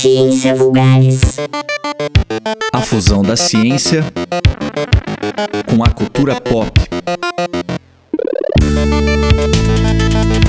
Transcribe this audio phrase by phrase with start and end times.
[0.00, 1.20] Ciência Vulgares.
[2.72, 4.02] A fusão da ciência
[5.66, 6.72] com a cultura pop.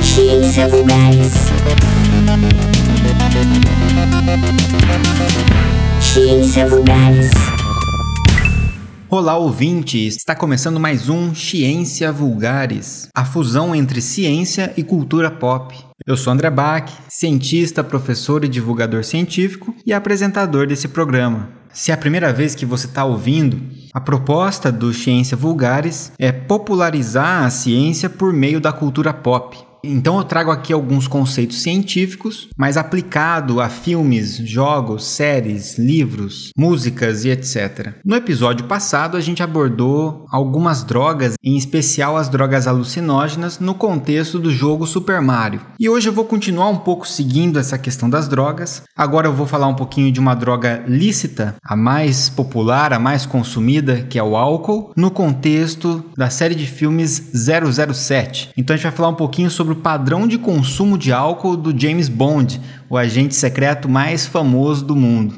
[0.01, 1.33] Ciência Vulgares.
[5.99, 7.31] Ciência Vulgares.
[9.09, 10.15] Olá, ouvintes!
[10.15, 15.90] Está começando mais um Ciência Vulgares, a fusão entre ciência e cultura pop.
[16.05, 21.49] Eu sou André Bach, cientista, professor e divulgador científico e apresentador desse programa.
[21.71, 23.61] Se é a primeira vez que você está ouvindo,
[23.93, 29.70] a proposta do Ciência Vulgares é popularizar a ciência por meio da cultura pop.
[29.83, 37.25] Então eu trago aqui alguns conceitos científicos, mas aplicado a filmes, jogos, séries, livros, músicas
[37.25, 37.95] e etc.
[38.05, 44.37] No episódio passado a gente abordou algumas drogas, em especial as drogas alucinógenas, no contexto
[44.37, 45.61] do jogo Super Mario.
[45.79, 48.83] E hoje eu vou continuar um pouco seguindo essa questão das drogas.
[48.95, 53.25] Agora eu vou falar um pouquinho de uma droga lícita, a mais popular, a mais
[53.25, 58.51] consumida, que é o álcool, no contexto da série de filmes 007.
[58.55, 61.55] Então a gente vai falar um pouquinho sobre sobre o padrão de consumo de álcool
[61.55, 65.35] do James Bond, o agente secreto mais famoso do mundo.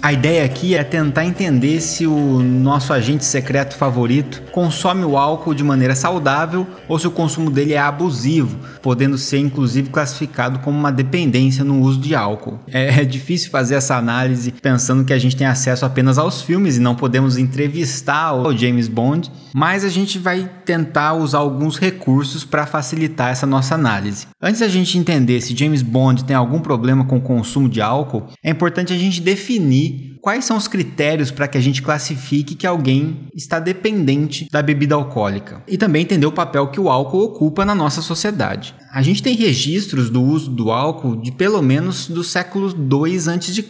[0.00, 5.54] A ideia aqui é tentar entender se o nosso agente secreto favorito consome o álcool
[5.54, 10.78] de maneira saudável ou se o consumo dele é abusivo, podendo ser inclusive classificado como
[10.78, 12.60] uma dependência no uso de álcool.
[12.82, 16.80] É, difícil fazer essa análise pensando que a gente tem acesso apenas aos filmes e
[16.80, 22.66] não podemos entrevistar o James Bond, mas a gente vai tentar usar alguns recursos para
[22.66, 24.26] facilitar essa nossa análise.
[24.40, 28.26] Antes da gente entender se James Bond tem algum problema com o consumo de álcool,
[28.42, 32.66] é importante a gente definir quais são os critérios para que a gente classifique que
[32.66, 37.64] alguém está dependente da bebida alcoólica e também entender o papel que o álcool ocupa
[37.64, 38.74] na nossa sociedade.
[38.92, 43.64] A gente tem registros do uso do álcool de pelo menos do século II a.C.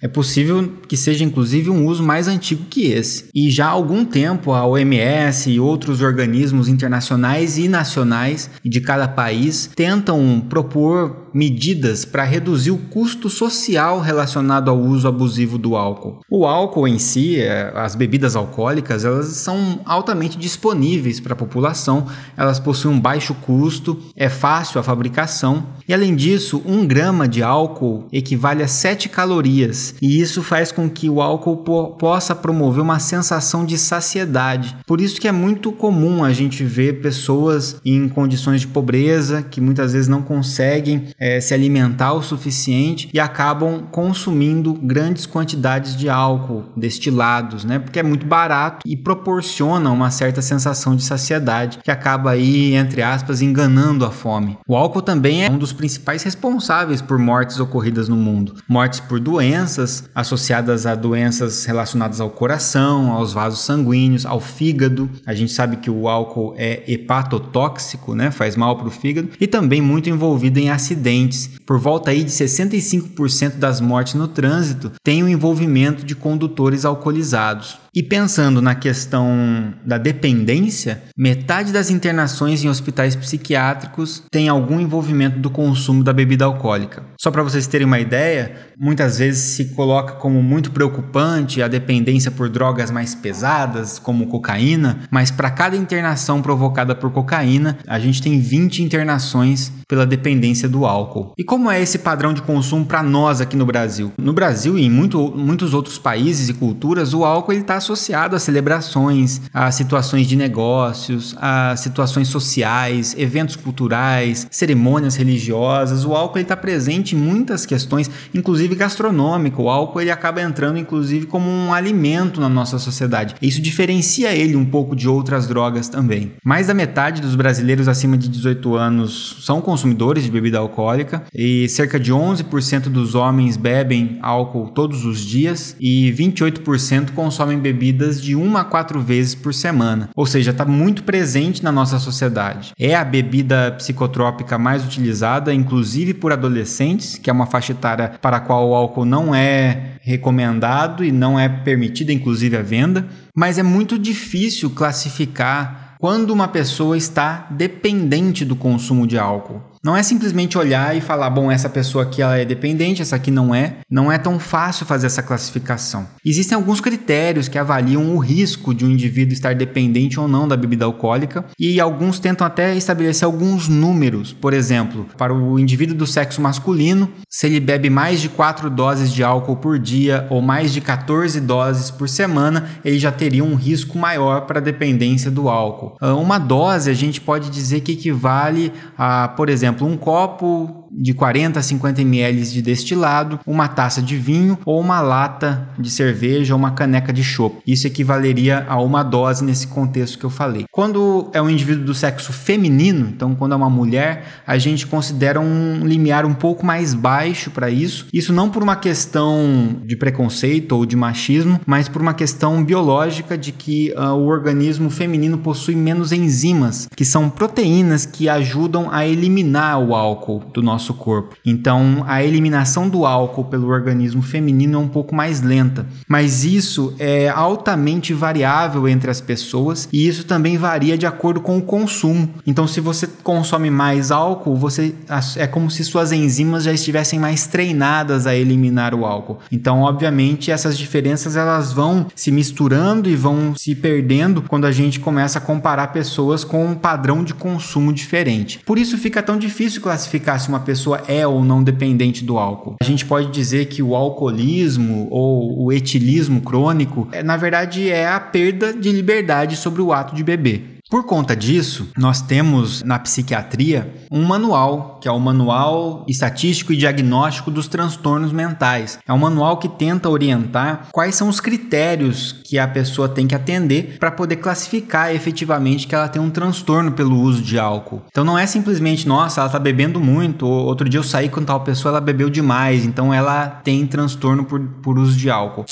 [0.00, 3.26] É possível que seja inclusive um uso mais antigo que esse.
[3.34, 9.06] E já há algum tempo a OMS e outros organismos internacionais e nacionais de cada
[9.06, 16.20] país tentam propor medidas para reduzir o custo social relacionado ao uso abusivo do álcool.
[16.28, 22.06] O álcool em si, é, as bebidas alcoólicas, elas são altamente disponíveis para a população,
[22.36, 27.26] elas possuem um baixo custo, é fácil fácil a fabricação e além disso, um grama
[27.26, 32.34] de álcool equivale a 7 calorias e isso faz com que o álcool po possa
[32.34, 34.76] promover uma sensação de saciedade.
[34.86, 39.60] Por isso que é muito comum a gente ver pessoas em condições de pobreza que
[39.60, 46.08] muitas vezes não conseguem é, se alimentar o suficiente e acabam consumindo grandes quantidades de
[46.08, 47.78] álcool destilados, né?
[47.78, 53.02] Porque é muito barato e proporciona uma certa sensação de saciedade que acaba aí, entre
[53.02, 54.51] aspas, enganando a fome.
[54.66, 58.54] O álcool também é um dos principais responsáveis por mortes ocorridas no mundo.
[58.68, 65.10] Mortes por doenças associadas a doenças relacionadas ao coração, aos vasos sanguíneos, ao fígado.
[65.26, 68.30] A gente sabe que o álcool é hepatotóxico, né?
[68.30, 71.50] Faz mal para o fígado e também muito envolvido em acidentes.
[71.66, 77.82] Por volta aí de 65% das mortes no trânsito tem o envolvimento de condutores alcoolizados.
[77.94, 85.38] E pensando na questão da dependência, metade das internações em hospitais psiquiátricos tem algum envolvimento
[85.38, 87.02] do consumo da bebida alcoólica.
[87.20, 92.30] Só para vocês terem uma ideia, muitas vezes se coloca como muito preocupante a dependência
[92.30, 98.22] por drogas mais pesadas, como cocaína, mas para cada internação provocada por cocaína, a gente
[98.22, 101.32] tem 20 internações pela dependência do álcool.
[101.36, 104.12] E como é esse padrão de consumo para nós aqui no Brasil?
[104.16, 108.38] No Brasil e em muito, muitos outros países e culturas, o álcool está associado a
[108.38, 116.04] celebrações, a situações de negócios, a situações sociais, eventos culturais, cerimônias religiosas.
[116.04, 119.64] O álcool está presente em muitas questões, inclusive gastronômico.
[119.64, 123.34] O álcool ele acaba entrando inclusive como um alimento na nossa sociedade.
[123.40, 126.32] Isso diferencia ele um pouco de outras drogas também.
[126.44, 131.68] Mais da metade dos brasileiros acima de 18 anos são consumidores de bebida alcoólica e
[131.68, 138.22] cerca de 11% dos homens bebem álcool todos os dias e 28% consomem bebida bebidas
[138.22, 142.72] de uma a quatro vezes por semana, ou seja, está muito presente na nossa sociedade.
[142.78, 144.11] É a bebida psicotrópica
[144.58, 149.04] mais utilizada, inclusive por adolescentes, que é uma faixa etária para a qual o álcool
[149.04, 153.06] não é recomendado e não é permitida, inclusive, a venda.
[153.36, 159.71] Mas é muito difícil classificar quando uma pessoa está dependente do consumo de álcool.
[159.84, 163.32] Não é simplesmente olhar e falar, bom, essa pessoa aqui ela é dependente, essa aqui
[163.32, 163.78] não é.
[163.90, 166.06] Não é tão fácil fazer essa classificação.
[166.24, 170.56] Existem alguns critérios que avaliam o risco de um indivíduo estar dependente ou não da
[170.56, 174.32] bebida alcoólica e alguns tentam até estabelecer alguns números.
[174.32, 179.12] Por exemplo, para o indivíduo do sexo masculino, se ele bebe mais de 4 doses
[179.12, 183.56] de álcool por dia ou mais de 14 doses por semana, ele já teria um
[183.56, 185.96] risco maior para a dependência do álcool.
[186.00, 191.14] Ah, uma dose a gente pode dizer que equivale a, por exemplo, um copo de
[191.14, 196.54] 40 a 50 ml de destilado, uma taça de vinho ou uma lata de cerveja
[196.54, 197.58] ou uma caneca de chopp.
[197.66, 200.64] Isso equivaleria a uma dose nesse contexto que eu falei.
[200.70, 205.40] Quando é um indivíduo do sexo feminino, então quando é uma mulher, a gente considera
[205.40, 208.06] um limiar um pouco mais baixo para isso.
[208.12, 213.36] Isso não por uma questão de preconceito ou de machismo, mas por uma questão biológica
[213.38, 219.06] de que uh, o organismo feminino possui menos enzimas, que são proteínas que ajudam a
[219.06, 221.36] eliminar o álcool do nosso nosso corpo.
[221.46, 226.94] Então, a eliminação do álcool pelo organismo feminino é um pouco mais lenta, mas isso
[226.98, 232.28] é altamente variável entre as pessoas e isso também varia de acordo com o consumo.
[232.44, 234.94] Então, se você consome mais álcool, você
[235.36, 239.38] é como se suas enzimas já estivessem mais treinadas a eliminar o álcool.
[239.52, 244.98] Então, obviamente, essas diferenças elas vão se misturando e vão se perdendo quando a gente
[244.98, 248.60] começa a comparar pessoas com um padrão de consumo diferente.
[248.66, 252.38] Por isso fica tão difícil classificar se uma pessoa pessoa é ou não dependente do
[252.38, 252.76] álcool.
[252.80, 258.08] A gente pode dizer que o alcoolismo ou o etilismo crônico, é, na verdade, é
[258.08, 260.72] a perda de liberdade sobre o ato de beber.
[260.92, 266.76] Por conta disso, nós temos na psiquiatria um manual, que é o Manual Estatístico e
[266.76, 268.98] Diagnóstico dos Transtornos Mentais.
[269.08, 273.34] É um manual que tenta orientar quais são os critérios que a pessoa tem que
[273.34, 278.02] atender para poder classificar efetivamente que ela tem um transtorno pelo uso de álcool.
[278.10, 281.42] Então não é simplesmente, nossa, ela está bebendo muito, ou outro dia eu saí com
[281.42, 285.64] tal pessoa, ela bebeu demais, então ela tem transtorno por, por uso de álcool.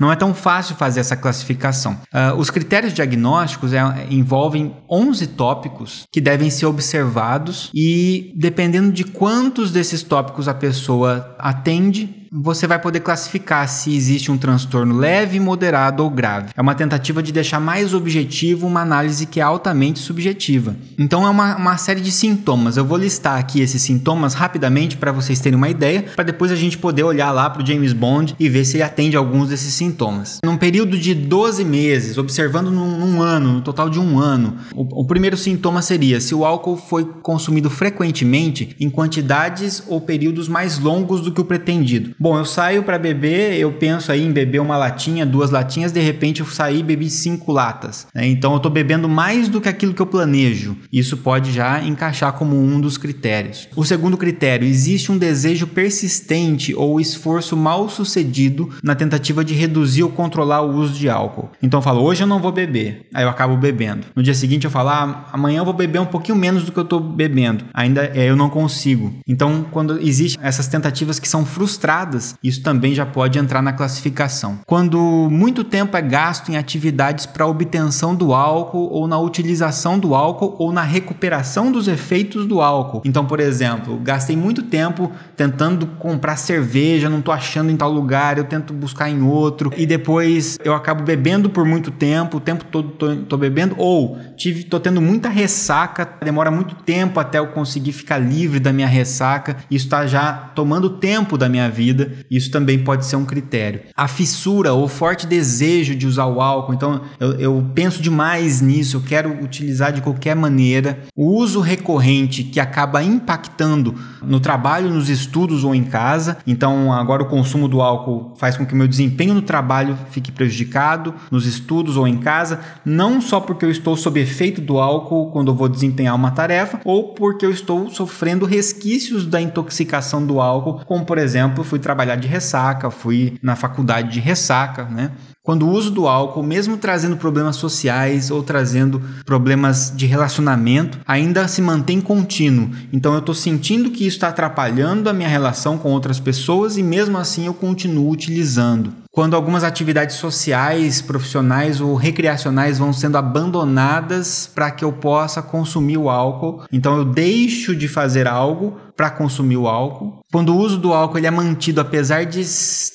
[0.00, 1.96] Não é tão fácil fazer essa classificação.
[2.12, 3.78] Uh, os critérios diagnósticos é,
[4.10, 11.36] envolvem 11 tópicos que devem ser observados e dependendo de quantos desses tópicos a pessoa
[11.38, 16.50] atende, você vai poder classificar se existe um transtorno leve, moderado ou grave.
[16.56, 20.76] É uma tentativa de deixar mais objetivo uma análise que é altamente subjetiva.
[20.98, 22.76] Então é uma, uma série de sintomas.
[22.76, 26.56] Eu vou listar aqui esses sintomas rapidamente para vocês terem uma ideia, para depois a
[26.56, 29.74] gente poder olhar lá para o James Bond e ver se ele atende alguns desses
[29.74, 30.40] sintomas.
[30.44, 35.02] Num período de 12 meses, observando num, num ano, no total de um ano, o,
[35.02, 40.78] o primeiro sintoma seria se o álcool foi consumido frequentemente em quantidades ou períodos mais
[40.78, 42.15] longos do que o pretendido.
[42.18, 46.00] Bom, eu saio para beber, eu penso aí em beber uma latinha, duas latinhas, de
[46.00, 48.06] repente eu saí e bebi cinco latas.
[48.14, 48.26] Né?
[48.26, 50.78] Então eu estou bebendo mais do que aquilo que eu planejo.
[50.90, 53.68] Isso pode já encaixar como um dos critérios.
[53.76, 60.02] O segundo critério, existe um desejo persistente ou esforço mal sucedido na tentativa de reduzir
[60.02, 61.50] ou controlar o uso de álcool.
[61.62, 64.06] Então eu falo, hoje eu não vou beber, aí eu acabo bebendo.
[64.16, 66.78] No dia seguinte eu falo, ah, amanhã eu vou beber um pouquinho menos do que
[66.78, 67.66] eu estou bebendo.
[67.74, 69.12] Ainda é, eu não consigo.
[69.28, 72.05] Então quando existem essas tentativas que são frustradas
[72.42, 74.58] isso também já pode entrar na classificação.
[74.66, 74.98] Quando
[75.30, 80.56] muito tempo é gasto em atividades para obtenção do álcool ou na utilização do álcool
[80.58, 83.02] ou na recuperação dos efeitos do álcool.
[83.04, 88.38] Então, por exemplo, gastei muito tempo tentando comprar cerveja, não estou achando em tal lugar,
[88.38, 92.64] eu tento buscar em outro e depois eu acabo bebendo por muito tempo, o tempo
[92.64, 97.92] todo estou bebendo ou tive tô tendo muita ressaca, demora muito tempo até eu conseguir
[97.92, 99.56] ficar livre da minha ressaca.
[99.70, 101.95] Isso está já tomando tempo da minha vida
[102.30, 103.80] isso também pode ser um critério.
[103.94, 108.96] A fissura ou forte desejo de usar o álcool, então eu, eu penso demais nisso,
[108.96, 111.00] eu quero utilizar de qualquer maneira.
[111.14, 116.38] O uso recorrente que acaba impactando no trabalho, nos estudos ou em casa.
[116.46, 120.32] Então agora o consumo do álcool faz com que o meu desempenho no trabalho fique
[120.32, 125.30] prejudicado, nos estudos ou em casa, não só porque eu estou sob efeito do álcool
[125.30, 130.40] quando eu vou desempenhar uma tarefa, ou porque eu estou sofrendo resquícios da intoxicação do
[130.40, 135.12] álcool, como por exemplo, fui trabalhar de ressaca, fui na faculdade de ressaca, né?
[135.40, 141.46] Quando o uso do álcool, mesmo trazendo problemas sociais ou trazendo problemas de relacionamento, ainda
[141.46, 142.70] se mantém contínuo.
[142.92, 146.82] Então eu estou sentindo que isso está atrapalhando a minha relação com outras pessoas e
[146.82, 148.92] mesmo assim eu continuo utilizando.
[149.16, 155.96] Quando algumas atividades sociais, profissionais ou recreacionais vão sendo abandonadas para que eu possa consumir
[155.96, 156.64] o álcool.
[156.70, 160.20] Então eu deixo de fazer algo para consumir o álcool.
[160.32, 162.42] Quando o uso do álcool ele é mantido apesar de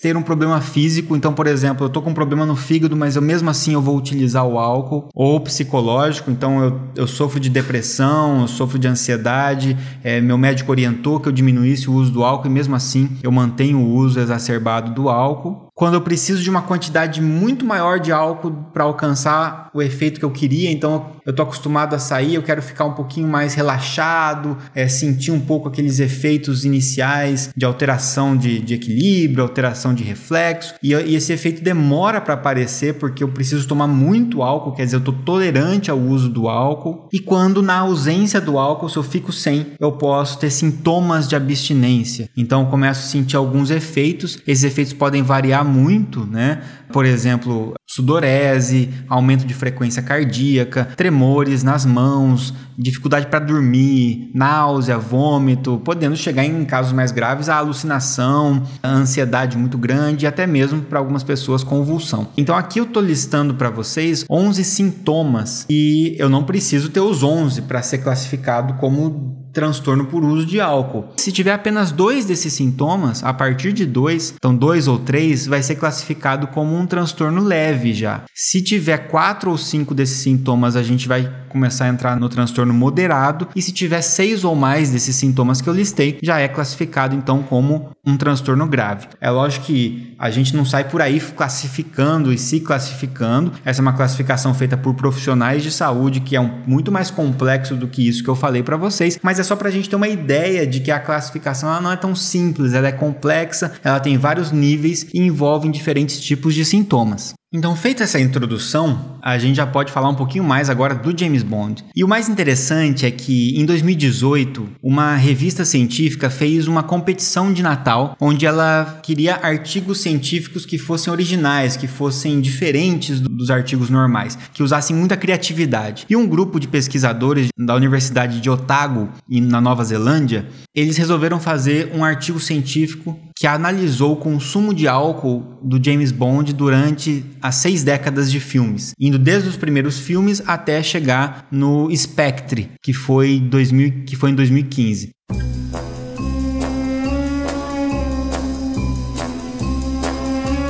[0.02, 3.16] ter um problema físico, então por exemplo, eu tô com um problema no fígado, mas
[3.16, 7.50] eu mesmo assim eu vou utilizar o álcool, ou psicológico, então eu, eu sofro de
[7.50, 12.24] depressão, eu sofro de ansiedade, é, meu médico orientou que eu diminuísse o uso do
[12.24, 16.48] álcool e mesmo assim eu mantenho o uso exacerbado do álcool quando eu preciso de
[16.48, 20.72] uma quantidade muito maior de álcool para alcançar o efeito que eu queria.
[20.72, 25.32] Então eu tô acostumado a sair, eu quero ficar um pouquinho mais relaxado, é, sentir
[25.32, 30.76] um pouco aqueles efeitos iniciais de alteração de, de equilíbrio, alteração de reflexo.
[30.84, 34.98] E, e esse efeito demora para aparecer porque eu preciso tomar muito álcool, quer dizer,
[34.98, 37.10] eu tô tolerante ao uso do álcool.
[37.12, 41.36] E quando na ausência do álcool, se eu fico sem, eu posso ter sintomas de
[41.36, 42.30] abstinência.
[42.38, 44.38] Então eu começo a sentir alguns efeitos.
[44.46, 46.62] Esses efeitos podem variar muito, né?
[46.92, 55.82] Por exemplo, sudorese, aumento de frequência cardíaca, tremores nas mãos, dificuldade para dormir, náusea, vômito,
[55.84, 60.82] podendo chegar em casos mais graves a alucinação, a ansiedade muito grande e até mesmo
[60.82, 62.28] para algumas pessoas convulsão.
[62.38, 67.24] Então aqui eu estou listando para vocês 11 sintomas e eu não preciso ter os
[67.24, 71.10] 11 para ser classificado como transtorno por uso de álcool.
[71.18, 75.62] Se tiver apenas dois desses sintomas, a partir de dois, então dois ou três, vai
[75.62, 78.24] ser classificado como um transtorno leve já.
[78.34, 82.74] Se tiver quatro ou cinco desses sintomas, a gente vai começar a entrar no transtorno
[82.74, 83.48] moderado.
[83.56, 87.44] E se tiver seis ou mais desses sintomas que eu listei, já é classificado então
[87.44, 89.08] como um transtorno grave.
[89.20, 93.52] É lógico que a gente não sai por aí classificando e se classificando.
[93.66, 97.76] Essa é uma classificação feita por profissionais de saúde que é um, muito mais complexo
[97.76, 99.96] do que isso que eu falei para vocês, mas é só para a gente ter
[99.96, 104.00] uma ideia de que a classificação ela não é tão simples, ela é complexa, ela
[104.00, 107.34] tem vários níveis e envolve diferentes tipos de sintomas.
[107.54, 111.44] Então, feita essa introdução, a gente já pode falar um pouquinho mais agora do James
[111.44, 111.84] Bond.
[111.94, 117.62] E o mais interessante é que em 2018, uma revista científica fez uma competição de
[117.62, 124.38] Natal onde ela queria artigos científicos que fossem originais, que fossem diferentes dos artigos normais,
[124.54, 126.06] que usassem muita criatividade.
[126.10, 131.92] E um grupo de pesquisadores da Universidade de Otago, na Nova Zelândia, eles resolveram fazer
[131.94, 137.84] um artigo científico que analisou o consumo de álcool do James Bond durante as seis
[137.84, 144.04] décadas de filmes, indo desde os primeiros filmes até chegar no Spectre, que foi, 2000,
[144.06, 145.10] que foi em 2015.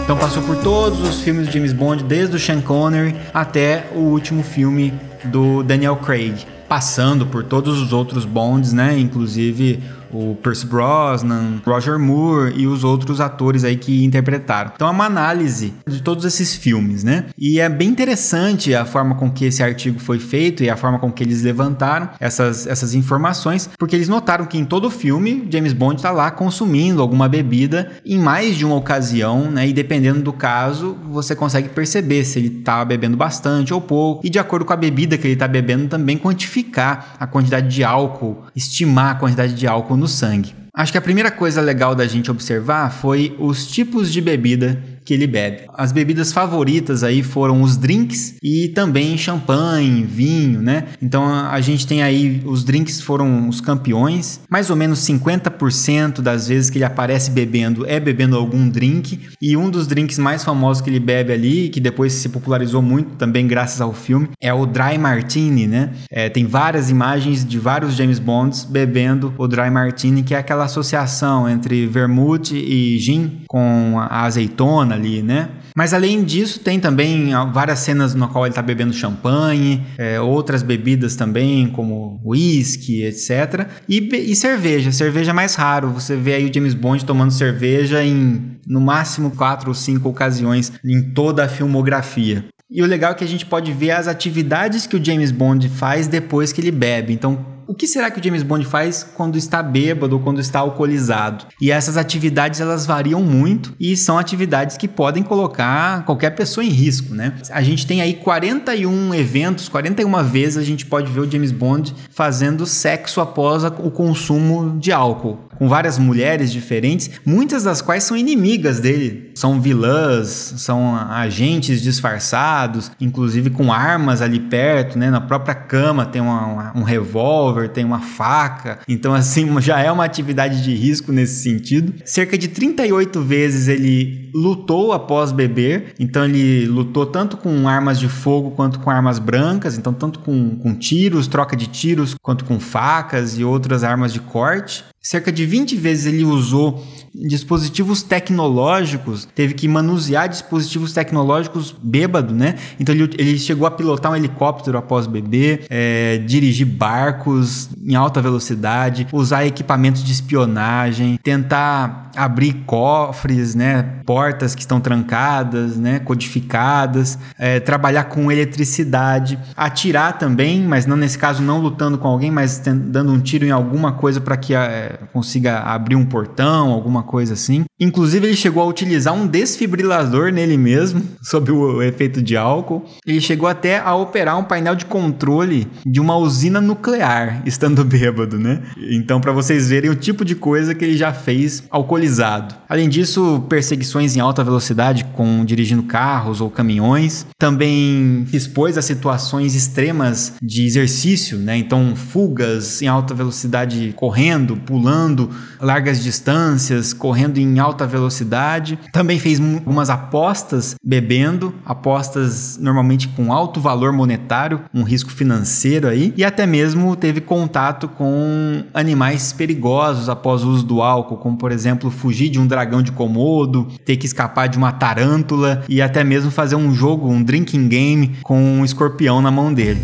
[0.06, 4.00] Então passou por todos os filmes de James Bond, desde o Sean Connery até o
[4.00, 4.94] último filme
[5.26, 8.98] do Daniel Craig, passando por todos os outros Bonds, né?
[8.98, 14.72] Inclusive o Percy Brosnan, Roger Moore e os outros atores aí que interpretaram.
[14.76, 17.26] Então é uma análise de todos esses filmes, né?
[17.38, 21.00] E é bem interessante a forma com que esse artigo foi feito e a forma
[21.00, 25.74] com que eles levantaram essas, essas informações, porque eles notaram que em todo filme James
[25.74, 29.68] Bond está lá consumindo alguma bebida em mais de uma ocasião, né?
[29.68, 34.30] E dependendo do caso, você consegue perceber se ele está bebendo bastante ou pouco, e
[34.30, 38.44] de acordo com a bebida que ele está bebendo, também quantificar a quantidade de álcool,
[38.56, 40.54] estimar a quantidade de álcool no sangue.
[40.74, 45.14] Acho que a primeira coisa legal da gente observar foi os tipos de bebida que
[45.14, 45.64] ele bebe.
[45.74, 50.86] As bebidas favoritas aí foram os drinks e também champanhe, vinho, né?
[51.02, 54.42] Então a gente tem aí os drinks foram os campeões.
[54.50, 59.58] Mais ou menos 50% das vezes que ele aparece bebendo é bebendo algum drink e
[59.58, 63.48] um dos drinks mais famosos que ele bebe ali, que depois se popularizou muito também
[63.48, 65.92] graças ao filme, é o Dry Martini, né?
[66.10, 70.66] É, tem várias imagens de vários James Bonds bebendo o Dry Martini, que é aquela
[70.66, 75.50] associação entre vermouth e gin com a azeitona ali, né?
[75.76, 80.64] Mas além disso, tem também várias cenas no qual ele está bebendo champanhe, é, outras
[80.64, 83.68] bebidas também, como whisky, etc.
[83.88, 84.92] E, e, cerveja.
[84.92, 85.90] Cerveja é mais raro.
[85.90, 90.72] Você vê aí o James Bond tomando cerveja em no máximo quatro ou cinco ocasiões
[90.86, 92.46] em toda a filmografia.
[92.70, 95.68] E o legal é que a gente pode ver as atividades que o James Bond
[95.68, 97.12] faz depois que ele bebe.
[97.12, 100.60] Então, o que será que o James Bond faz quando está bêbado ou quando está
[100.60, 101.46] alcoolizado?
[101.62, 106.70] E essas atividades elas variam muito e são atividades que podem colocar qualquer pessoa em
[106.70, 107.34] risco, né?
[107.50, 111.96] A gente tem aí 41 eventos, 41 vezes a gente pode ver o James Bond
[112.10, 118.18] fazendo sexo após o consumo de álcool com várias mulheres diferentes, muitas das quais são
[118.18, 119.30] inimigas dele.
[119.36, 125.12] São vilãs, são agentes disfarçados, inclusive com armas ali perto, né?
[125.12, 128.80] Na própria cama tem uma, uma, um revólver, tem uma faca.
[128.88, 131.94] Então, assim, já é uma atividade de risco nesse sentido.
[132.06, 138.08] Cerca de 38 vezes ele lutou após beber, então ele lutou tanto com armas de
[138.08, 142.60] fogo quanto com armas brancas, então tanto com, com tiros, troca de tiros, quanto com
[142.60, 144.84] facas e outras armas de corte.
[145.04, 152.56] Cerca de 20 vezes ele usou dispositivos tecnológicos, teve que manusear dispositivos tecnológicos bêbado, né?
[152.80, 158.22] Então ele, ele chegou a pilotar um helicóptero após beber, é, dirigir barcos em alta
[158.22, 164.02] velocidade, usar equipamentos de espionagem, tentar abrir cofres, né?
[164.06, 164.21] Portas
[164.56, 166.00] que estão trancadas, né?
[166.00, 172.32] Codificadas, é, trabalhar com eletricidade, atirar também, mas não nesse caso não lutando com alguém,
[172.32, 177.04] mas dando um tiro em alguma coisa para que é, consiga abrir um portão, alguma
[177.04, 177.66] coisa assim.
[177.82, 182.86] Inclusive, ele chegou a utilizar um desfibrilador nele mesmo, sob o efeito de álcool.
[183.04, 188.38] Ele chegou até a operar um painel de controle de uma usina nuclear, estando bêbado,
[188.38, 188.62] né?
[188.92, 192.54] Então, para vocês verem o tipo de coisa que ele já fez alcoolizado.
[192.70, 197.26] Além disso, perseguições em alta velocidade, com dirigindo carros ou caminhões.
[197.40, 201.58] Também expôs a situações extremas de exercício, né?
[201.58, 208.78] Então, fugas em alta velocidade correndo, pulando largas distâncias, correndo em alta velocidade.
[208.92, 216.14] Também fez algumas apostas bebendo, apostas normalmente com alto valor monetário, um risco financeiro aí,
[216.16, 221.52] e até mesmo teve contato com animais perigosos após o uso do álcool, como por
[221.52, 226.04] exemplo fugir de um dragão de Komodo, ter que escapar de uma tarântula e até
[226.04, 229.82] mesmo fazer um jogo, um drinking game com um escorpião na mão dele.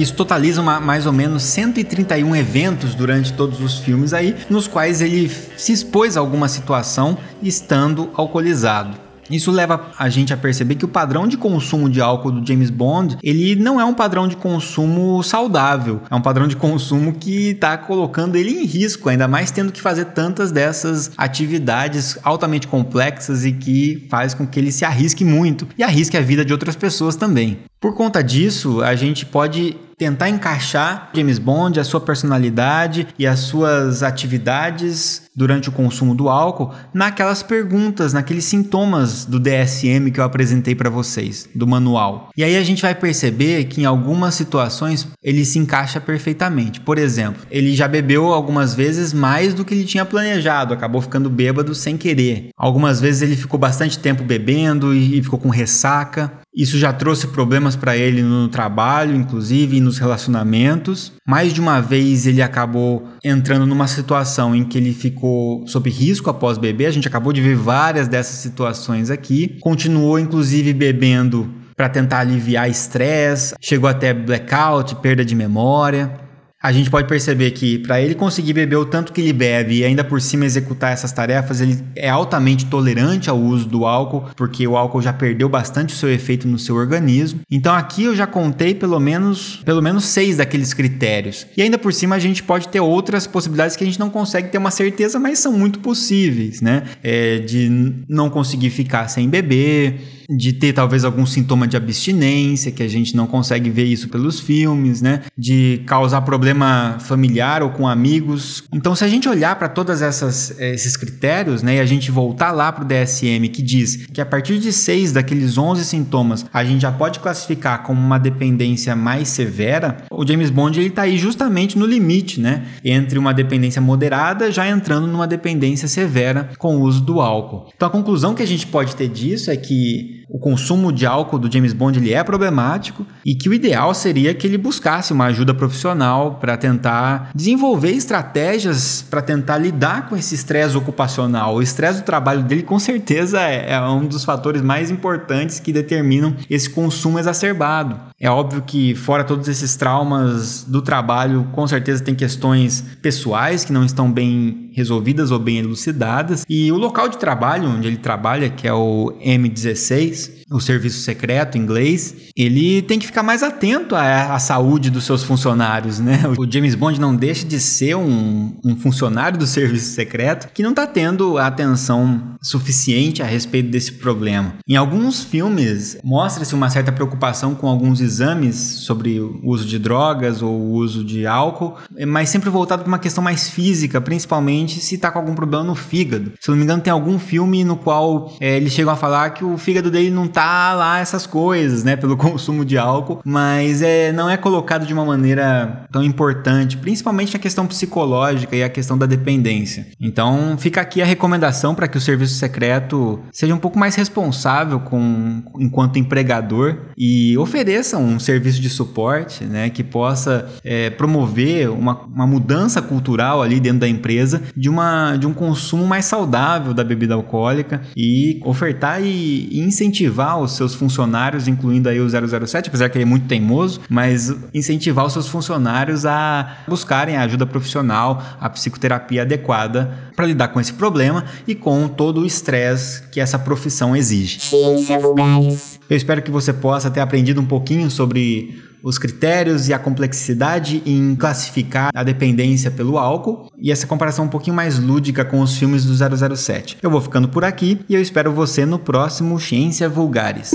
[0.00, 5.02] Isso totaliza uma, mais ou menos 131 eventos durante todos os filmes aí, nos quais
[5.02, 8.96] ele se expôs a alguma situação estando alcoolizado.
[9.30, 12.70] Isso leva a gente a perceber que o padrão de consumo de álcool do James
[12.70, 17.50] Bond, ele não é um padrão de consumo saudável, é um padrão de consumo que
[17.50, 23.44] está colocando ele em risco, ainda mais tendo que fazer tantas dessas atividades altamente complexas
[23.44, 26.74] e que faz com que ele se arrisque muito e arrisque a vida de outras
[26.74, 27.58] pessoas também.
[27.80, 33.40] Por conta disso, a gente pode tentar encaixar James Bond, a sua personalidade e as
[33.40, 40.24] suas atividades durante o consumo do álcool naquelas perguntas, naqueles sintomas do DSM que eu
[40.24, 42.30] apresentei para vocês, do manual.
[42.34, 46.80] E aí a gente vai perceber que em algumas situações ele se encaixa perfeitamente.
[46.80, 51.28] Por exemplo, ele já bebeu algumas vezes mais do que ele tinha planejado, acabou ficando
[51.28, 52.48] bêbado sem querer.
[52.56, 56.32] Algumas vezes ele ficou bastante tempo bebendo e ficou com ressaca.
[56.54, 61.12] Isso já trouxe problemas para ele no trabalho, inclusive, e nos relacionamentos.
[61.26, 66.28] Mais de uma vez ele acabou entrando numa situação em que ele ficou sob risco
[66.28, 66.86] após beber.
[66.86, 69.56] A gente acabou de ver várias dessas situações aqui.
[69.60, 76.29] Continuou, inclusive, bebendo para tentar aliviar estresse, chegou até blackout, perda de memória
[76.62, 79.84] a gente pode perceber que para ele conseguir beber o tanto que ele bebe e
[79.84, 84.66] ainda por cima executar essas tarefas, ele é altamente tolerante ao uso do álcool, porque
[84.68, 87.40] o álcool já perdeu bastante o seu efeito no seu organismo.
[87.50, 91.46] Então aqui eu já contei pelo menos, pelo menos seis daqueles critérios.
[91.56, 94.50] E ainda por cima a gente pode ter outras possibilidades que a gente não consegue
[94.50, 96.82] ter uma certeza, mas são muito possíveis, né?
[97.02, 102.82] É, de não conseguir ficar sem beber de ter talvez algum sintoma de abstinência, que
[102.82, 105.22] a gente não consegue ver isso pelos filmes, né?
[105.36, 108.62] De causar problema familiar ou com amigos.
[108.72, 112.70] Então, se a gente olhar para todos esses critérios, né, e a gente voltar lá
[112.70, 116.82] para o DSM, que diz que a partir de seis daqueles 11 sintomas a gente
[116.82, 121.78] já pode classificar como uma dependência mais severa, o James Bond ele está aí justamente
[121.78, 122.64] no limite, né?
[122.84, 127.70] Entre uma dependência moderada já entrando numa dependência severa com o uso do álcool.
[127.74, 131.38] Então, a conclusão que a gente pode ter disso é que o consumo de álcool
[131.38, 135.26] do James Bond ele é problemático e que o ideal seria que ele buscasse uma
[135.26, 141.56] ajuda profissional para tentar desenvolver estratégias para tentar lidar com esse estresse ocupacional.
[141.56, 145.72] O estresse do trabalho dele com certeza é, é um dos fatores mais importantes que
[145.72, 147.98] determinam esse consumo exacerbado.
[148.18, 153.72] É óbvio que fora todos esses traumas do trabalho, com certeza tem questões pessoais que
[153.72, 156.44] não estão bem resolvidas ou bem elucidadas.
[156.48, 161.56] E o local de trabalho onde ele trabalha, que é o M16 o serviço secreto
[161.56, 166.20] inglês, ele tem que ficar mais atento à, à, saúde dos seus funcionários, né?
[166.38, 170.70] O James Bond não deixa de ser um, um funcionário do serviço secreto que não
[170.70, 174.54] está tendo atenção suficiente a respeito desse problema.
[174.66, 180.40] Em alguns filmes, mostra-se uma certa preocupação com alguns exames sobre o uso de drogas
[180.40, 181.76] ou o uso de álcool,
[182.08, 185.74] mas sempre voltado para uma questão mais física, principalmente se tá com algum problema no
[185.74, 186.32] fígado.
[186.40, 189.44] Se não me engano, tem algum filme no qual é, eles chegam a falar que
[189.44, 194.28] o fígado dele não lá essas coisas, né, pelo consumo de álcool, mas é, não
[194.28, 199.06] é colocado de uma maneira tão importante, principalmente a questão psicológica e a questão da
[199.06, 199.86] dependência.
[200.00, 204.80] Então, fica aqui a recomendação para que o serviço secreto seja um pouco mais responsável
[204.80, 212.00] com enquanto empregador e ofereça um serviço de suporte, né, que possa é, promover uma,
[212.02, 216.84] uma mudança cultural ali dentro da empresa de, uma, de um consumo mais saudável da
[216.84, 222.88] bebida alcoólica e ofertar e, e incentivar os seus funcionários, incluindo aí o 007, apesar
[222.88, 228.22] que ele é muito teimoso, mas incentivar os seus funcionários a buscarem a ajuda profissional,
[228.40, 233.38] a psicoterapia adequada para lidar com esse problema e com todo o estresse que essa
[233.38, 234.40] profissão exige.
[234.40, 235.80] Ciência vulgares.
[235.88, 240.82] Eu espero que você possa ter aprendido um pouquinho sobre os critérios e a complexidade
[240.86, 245.56] em classificar a dependência pelo álcool e essa comparação um pouquinho mais lúdica com os
[245.56, 246.78] filmes do 007.
[246.82, 250.54] Eu vou ficando por aqui e eu espero você no próximo Ciência Vulgares.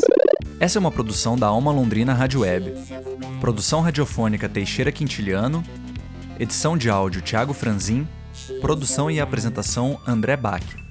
[0.59, 2.73] Essa é uma produção da Alma Londrina Rádio Web.
[3.41, 5.63] Produção radiofônica Teixeira Quintiliano.
[6.39, 8.07] Edição de áudio Thiago Franzin.
[8.61, 10.84] Produção e apresentação André Bach.